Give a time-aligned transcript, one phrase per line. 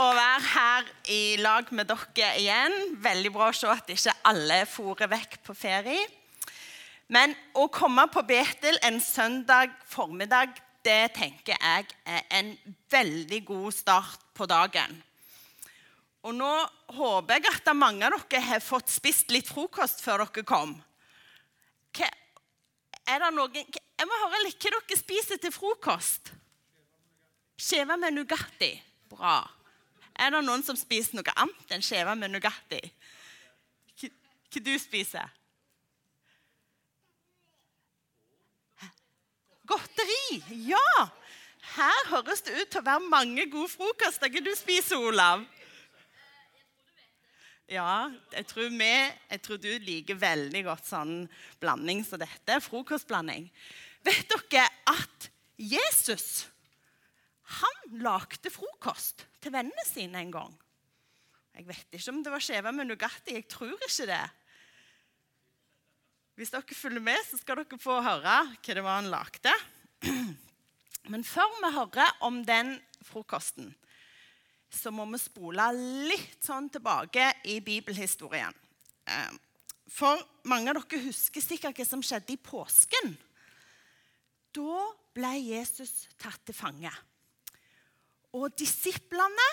[0.00, 2.74] å være her i lag med dere igjen.
[3.02, 6.04] Veldig bra å se at ikke alle forer vekk på ferie.
[7.12, 12.52] Men å komme på Betel en søndag formiddag, det tenker jeg er en
[12.92, 14.98] veldig god start på dagen.
[16.24, 16.50] Og nå
[16.96, 20.74] håper jeg at mange av dere har fått spist litt frokost før dere kom.
[21.94, 22.08] Hva,
[23.04, 26.32] er det noen, jeg må høre litt hva dere spiser til frokost.
[27.60, 28.72] Skjeva med Nugatti.
[29.12, 29.38] Bra.
[30.14, 32.80] Er det noen som spiser noe annet enn skjeva med Nugatti?
[33.98, 35.32] Hva, du spiser
[39.66, 40.42] Godteri.
[40.68, 41.08] Ja!
[41.74, 44.30] Her høres det ut til å være mange gode frokoster.
[44.30, 45.42] Hva du spiser Olav?
[47.72, 48.92] Ja, jeg tror, vi,
[49.30, 51.14] jeg tror du liker veldig godt sånn
[51.62, 52.60] blanding som dette.
[52.62, 53.48] Frokostblanding.
[54.04, 56.44] Vet dere at Jesus
[57.60, 60.54] han lagde frokost til vennene sine en gang?
[61.54, 63.36] Jeg vet ikke om det var skjeva med Nugatti.
[63.36, 64.24] Jeg tror ikke det.
[66.34, 69.54] Hvis dere følger med, så skal dere få høre hva det var han lagde.
[71.12, 72.74] Men før vi hører om den
[73.06, 73.70] frokosten,
[74.74, 75.68] så må vi spole
[76.10, 78.56] litt sånn tilbake i bibelhistorien.
[79.06, 79.34] Eh,
[79.94, 80.18] for
[80.50, 83.14] mange av dere husker sikkert hva som skjedde i påsken.
[84.54, 86.90] Da ble Jesus tatt til fange.
[88.34, 89.50] Og disiplene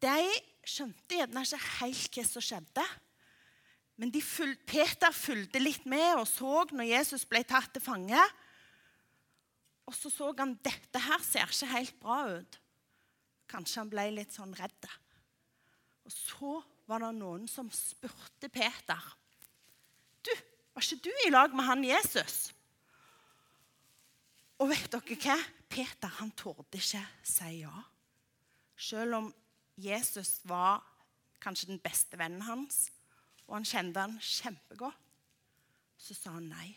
[0.00, 0.28] de
[0.68, 2.84] skjønte gjerne ikke helt hva som skjedde.
[4.00, 8.22] Men full, Peter fulgte litt med og så når Jesus ble tatt til fange.
[9.88, 12.60] Og så så han dette her ser ikke helt bra ut.
[13.50, 14.88] Kanskje han ble litt sånn redd.
[16.06, 16.54] Og så
[16.88, 19.10] var det noen som spurte Peter.
[20.24, 20.32] Du,
[20.72, 22.50] var ikke du i lag med han Jesus?
[24.60, 25.38] Og vet dere hva?
[25.70, 27.72] Peter han torde ikke si ja.
[28.80, 29.28] Selv om
[29.80, 30.82] Jesus var
[31.40, 32.88] kanskje den beste vennen hans,
[33.46, 34.98] og han kjente han kjempegodt,
[36.00, 36.68] så sa han nei.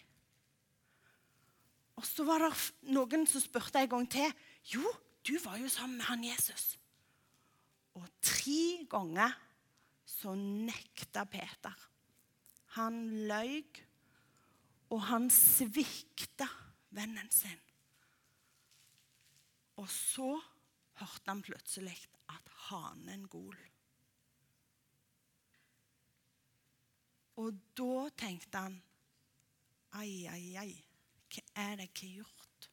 [2.00, 2.52] Og så var det
[2.94, 4.32] noen som spurte en gang til.
[4.74, 4.84] Jo,
[5.24, 6.74] du var jo sammen med han Jesus.
[7.96, 9.36] Og tre ganger
[10.10, 11.76] så nekta Peter.
[12.78, 13.62] Han løy,
[14.90, 16.48] og han svikta
[16.94, 17.60] vennen sin.
[19.84, 20.32] Og så
[21.02, 21.98] hørte han plutselig
[22.32, 23.58] at hanen gol.
[27.42, 28.80] Og da tenkte han
[29.94, 30.72] Ai, ai, ai,
[31.30, 32.70] hva er det jeg har gjort?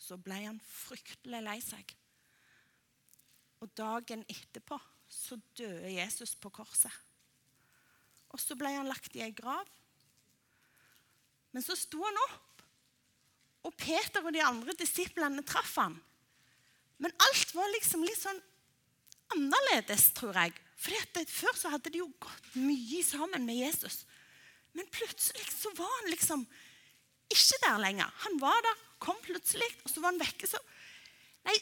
[0.00, 1.92] Så ble han fryktelig lei seg.
[3.60, 4.78] Og dagen etterpå
[5.08, 6.92] så døde Jesus på korset.
[8.32, 9.68] Og så ble han lagt i ei grav.
[11.52, 12.64] Men så sto han opp,
[13.68, 16.00] og Peter og de andre disiplene traff han.
[17.02, 18.40] Men alt var liksom litt sånn
[19.34, 20.54] annerledes, tror jeg.
[20.84, 24.02] Fordi Før så hadde de jo gått mye sammen med Jesus.
[24.74, 26.44] Men plutselig så var han liksom
[27.32, 28.10] ikke der lenger.
[28.26, 30.48] Han var der, kom plutselig, og så var han vekke.
[30.50, 30.60] Så
[31.44, 31.56] Nei,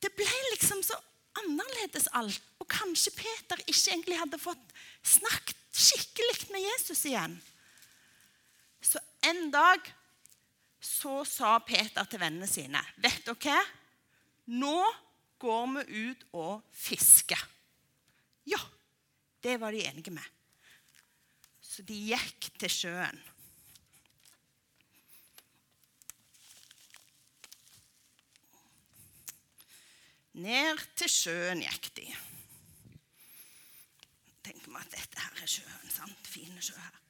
[0.00, 0.96] det ble liksom så
[1.42, 2.40] annerledes alt.
[2.62, 7.34] Og kanskje Peter ikke egentlig hadde fått snakket skikkelig med Jesus igjen.
[8.84, 9.84] Så en dag
[10.84, 13.62] så sa Peter til vennene sine Vet dere hva?
[14.46, 14.78] Nå
[15.40, 17.40] går vi ut og fisker.
[18.48, 18.60] Ja,
[19.44, 20.26] det var de enige med.
[21.60, 23.22] Så de gikk til sjøen.
[30.34, 32.06] Ned til sjøen gikk de.
[34.44, 35.90] Tenker vi at dette her er sjøen.
[35.94, 36.28] sant?
[36.28, 37.00] Fine sjø her.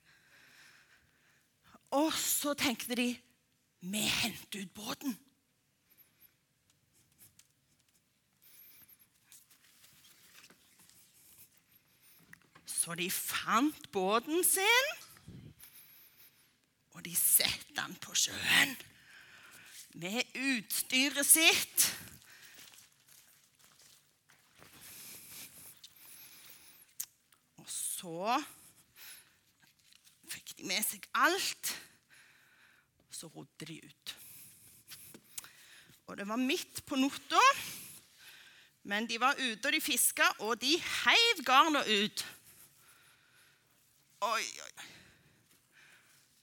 [1.97, 3.09] Og så tenkte de
[3.85, 5.17] vi henter ut båten.
[12.85, 14.89] Så de fant båten sin,
[16.93, 18.75] og de satte den på sjøen
[20.03, 21.87] med utstyret sitt.
[27.63, 28.37] Og så
[30.37, 31.73] fikk de med seg alt.
[33.09, 34.17] Og så rodde de ut.
[36.05, 37.49] Og det var midt på natta,
[38.85, 42.29] men de var ute og de fiska, og de heiv garna ut.
[44.25, 44.87] Oi, oi.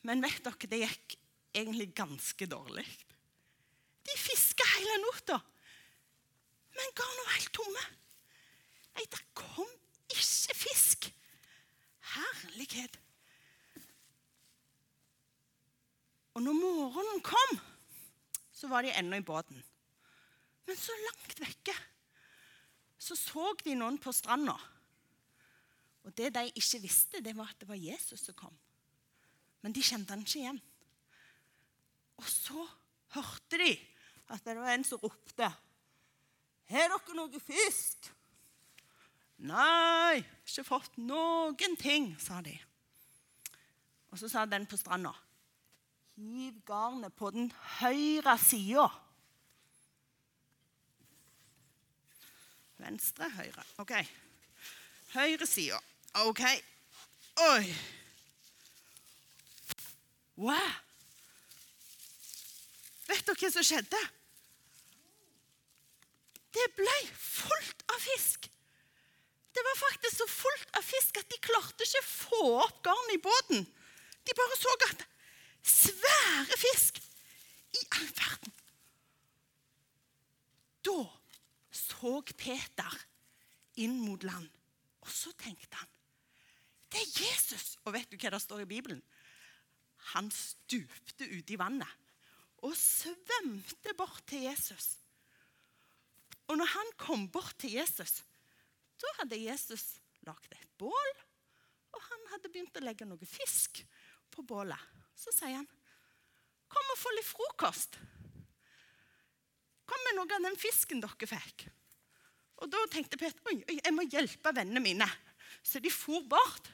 [0.07, 1.15] Men vet dere, det gikk
[1.53, 2.85] egentlig ganske dårlig.
[4.07, 5.37] De fiska hele natta,
[6.77, 7.83] men ga nå helt tomme.
[8.97, 9.69] Nei, det kom
[10.11, 11.09] ikke fisk.
[12.11, 12.97] Herlighet.
[16.35, 17.59] Og når morgenen kom,
[18.55, 19.61] så var de ennå i båten.
[20.67, 21.75] Men så langt vekke
[23.01, 24.53] så så de noen på stranda.
[26.05, 28.53] Og det de ikke visste, det var at det var Jesus som kom.
[29.61, 30.61] Men de kjente han ikke igjen.
[32.21, 32.65] Og så
[33.15, 33.75] hørte de
[34.31, 35.49] at det var en som ropte.
[36.71, 38.09] Har dere noe fisk?
[39.41, 42.53] Nei, ikke fått noen ting, sa de.
[44.11, 45.13] Og så sa den på stranda.
[46.19, 47.49] Hiv garnet på den
[47.79, 48.85] høyre sida.
[52.81, 53.65] Venstre, høyre.
[53.81, 53.93] OK.
[55.15, 55.79] Høyre sida.
[56.13, 56.41] OK.
[57.39, 57.75] Oi.
[60.35, 60.71] Wow.
[63.07, 63.99] Vet dere hva som skjedde?
[66.51, 68.49] Det ble fullt av fisk.
[69.51, 73.15] Det var faktisk så fullt av fisk at de klarte ikke å få opp garnet
[73.15, 73.65] i båten.
[74.27, 75.07] De bare så at
[75.61, 76.97] Svære fisk!
[77.77, 78.53] I all verden!
[80.81, 80.97] Da
[81.71, 82.95] så Peter
[83.77, 84.49] inn mot land,
[85.05, 85.90] og så tenkte han
[86.91, 87.77] Det er Jesus!
[87.85, 89.01] Og vet du hva det står i Bibelen?
[90.13, 91.99] Han stupte ut i vannet
[92.61, 94.97] og svømte bort til Jesus.
[96.51, 98.21] Og når han kom bort til Jesus,
[99.01, 99.95] da hadde Jesus
[100.27, 101.13] lagd et bål,
[101.95, 103.81] og han hadde begynt å legge noe fisk
[104.31, 104.77] på bålet.
[105.15, 105.67] Så sier han,
[106.69, 107.97] 'Kom og få litt frokost.'
[109.85, 111.69] 'Kom med noe av den fisken dere fikk.'
[112.61, 115.07] Og Da tenkte Peter oi, oi, jeg må hjelpe vennene mine.
[115.63, 116.69] Så de for bort,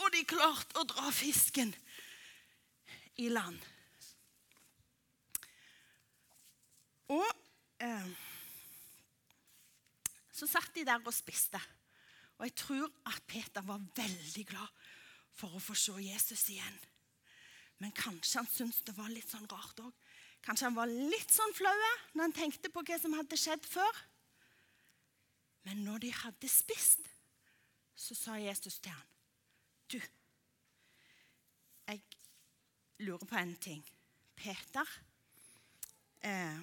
[0.00, 1.70] og de klarte å dra fisken
[3.22, 3.58] i land.
[7.14, 7.26] Og
[7.84, 8.08] eh,
[10.34, 11.60] så satt de der og spiste.
[12.40, 14.90] Og jeg tror at Peter var veldig glad
[15.34, 16.80] for å få se Jesus igjen.
[17.82, 19.92] Men kanskje han syntes det var litt sånn rart òg.
[20.44, 21.72] Kanskje han var litt sånn flau
[22.12, 24.02] når han tenkte på hva som hadde skjedd før.
[25.64, 27.06] Men når de hadde spist,
[27.96, 29.13] så sa Jesus til han,
[29.88, 30.00] 'Du,
[31.86, 32.02] jeg
[32.98, 33.84] lurer på en ting.
[34.36, 34.84] Peter,
[36.22, 36.60] eh,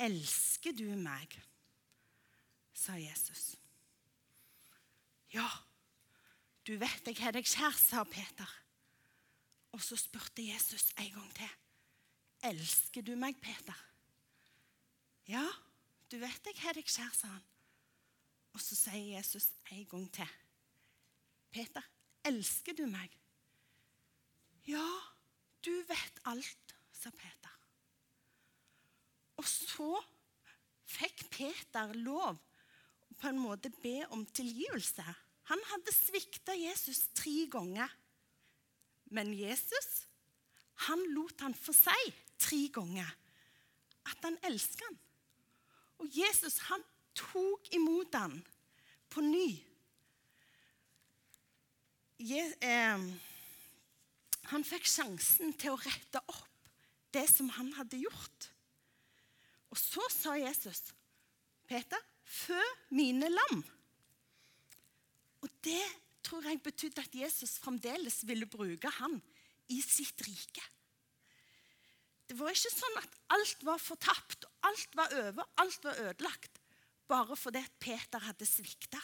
[0.00, 1.42] elsker du meg?'
[2.72, 3.56] sa Jesus.
[5.32, 5.48] 'Ja,
[6.66, 8.60] du vet jeg har deg kjær', sa Peter.
[9.72, 11.50] Og så spurte Jesus en gang til.
[12.42, 13.84] 'Elsker du meg, Peter?'
[15.26, 15.48] 'Ja,
[16.10, 17.44] du vet jeg har deg kjær', sa han.
[18.54, 20.28] Og så sier Jesus en gang til.
[21.54, 21.82] 'Peter,
[22.26, 23.14] elsker du meg?'
[24.66, 24.88] 'Ja,
[25.62, 27.52] du vet alt', sa Peter.
[29.38, 29.90] Og så
[30.86, 32.38] fikk Peter lov
[33.20, 35.04] på en måte be om tilgivelse.
[35.50, 37.90] Han hadde svikta Jesus tre ganger.
[39.14, 40.06] Men Jesus
[40.88, 43.10] han lot han få si tre ganger
[44.10, 44.98] at han elsker han.
[46.02, 46.82] Og Jesus han
[47.14, 48.40] tok imot han
[49.12, 49.46] på ny.
[52.24, 53.04] Eh,
[54.48, 56.70] han fikk sjansen til å rette opp
[57.12, 58.48] det som han hadde gjort.
[59.74, 60.92] Og så sa Jesus,
[61.66, 62.60] 'Peter, fø
[62.90, 63.64] mine lam.'
[65.42, 65.84] Og det
[66.22, 69.20] tror jeg betydde at Jesus fremdeles ville bruke han
[69.68, 70.62] i sitt rike.
[72.24, 76.60] Det var ikke sånn at alt var fortapt, alt var over, alt var ødelagt
[77.06, 79.00] bare fordi Peter hadde svikta.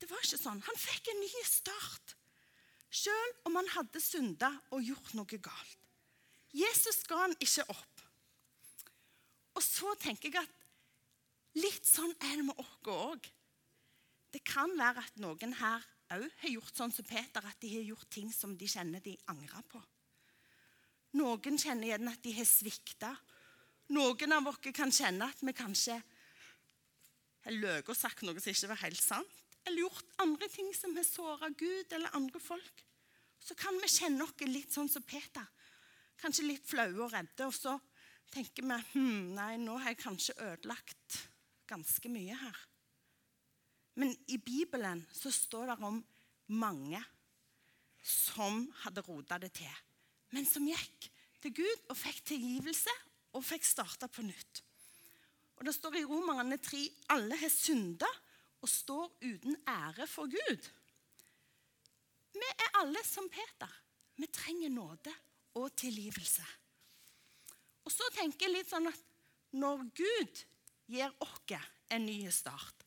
[0.00, 0.62] Det var ikke sånn.
[0.66, 2.16] Han fikk en ny start,
[2.92, 5.82] selv om han hadde synda og gjort noe galt.
[6.56, 8.04] Jesus ga han ikke opp.
[9.56, 10.64] Og så tenker jeg at
[11.56, 13.28] litt sånn er det med oss òg.
[14.32, 17.86] Det kan være at noen her òg har gjort sånn som Peter, at de har
[17.88, 19.80] gjort ting som de kjenner de angrer på.
[21.16, 23.14] Noen kjenner igjen at de har svikta.
[23.96, 25.96] Noen av oss kan kjenne at vi kanskje
[27.46, 29.42] har løyet og sagt noe som ikke var helt sant.
[29.66, 32.84] Eller gjort andre ting som har såra Gud eller andre folk.
[33.42, 35.44] Så kan vi kjenne oss litt sånn som Peter.
[36.20, 37.46] Kanskje litt flaue og redde.
[37.46, 37.74] Og så
[38.32, 41.20] tenker vi hm, nei, nå har jeg kanskje ødelagt
[41.66, 42.62] ganske mye her.
[43.96, 46.02] Men i Bibelen så står det om
[46.52, 47.00] mange
[48.06, 49.78] som hadde rota det til,
[50.36, 51.08] men som gikk
[51.42, 52.92] til Gud og fikk tilgivelse
[53.34, 54.62] og fikk starta på nytt.
[55.56, 56.82] Og Det står i Romerne 3
[57.16, 58.08] alle har synda
[58.62, 60.70] og står uten ære for Gud.
[62.36, 63.72] Vi er alle som Peter.
[64.16, 65.12] Vi trenger nåde
[65.56, 66.44] og tilgivelse.
[67.86, 69.02] Og så tenker jeg litt sånn at
[69.56, 70.42] når Gud
[70.90, 71.54] gir oss
[71.94, 72.82] en ny start,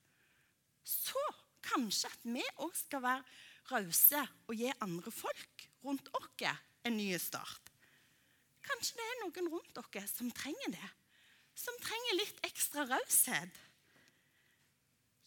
[0.83, 1.21] så
[1.63, 3.23] kanskje at vi òg skal være
[3.69, 6.45] rause og gi andre folk rundt oss
[6.87, 7.71] en ny start.
[8.65, 10.89] Kanskje det er noen rundt dere som trenger det.
[11.57, 13.55] Som trenger litt ekstra raushet.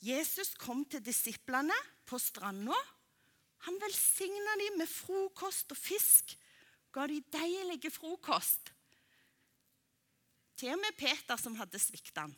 [0.02, 1.76] Jesus kom til disiplene
[2.08, 2.76] på stranda.
[3.68, 6.34] Han velsigna dem med frokost og fisk.
[6.92, 8.72] Ga de deilig frokost.
[10.58, 12.34] Til og med Peter, som hadde svikta han.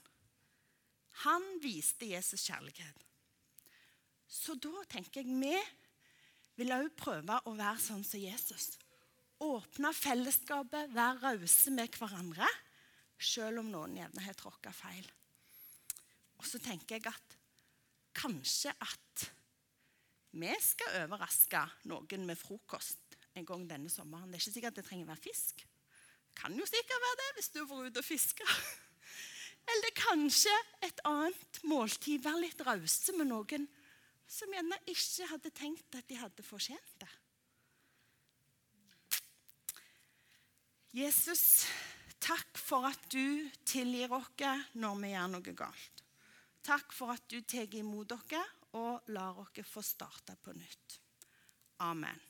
[1.25, 3.01] Han viste Jesus kjærlighet.
[4.29, 5.57] Så da tenker jeg vi
[6.59, 8.75] vil òg prøve å være sånn som Jesus.
[9.45, 12.49] Åpne fellesskapet, være rause med hverandre,
[13.19, 15.07] selv om noen gjerne har tråkka feil.
[16.39, 17.39] Og så tenker jeg at
[18.17, 19.27] kanskje at
[20.35, 24.31] vi skal overraske noen med frokost en gang denne sommeren.
[24.31, 25.63] Det er ikke sikkert det trenger å være fisk.
[26.35, 28.57] Kan jo sikkert være det hvis du går ut og fisker.
[29.73, 30.55] Eller kanskje
[30.85, 32.23] et annet måltid.
[32.25, 33.69] Være litt rause med noen
[34.31, 37.11] som gjerne ikke hadde tenkt at de hadde fortjent det.
[40.95, 41.67] Jesus,
[42.23, 44.31] takk for at du tilgir oss
[44.79, 45.94] når vi gjør noe galt.
[46.65, 48.41] Takk for at du tar imot dere
[48.81, 51.01] og lar dere få starte på nytt.
[51.85, 52.21] Amen.